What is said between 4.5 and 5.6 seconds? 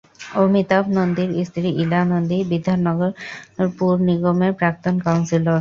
প্রাক্তন কাউন্সিলর।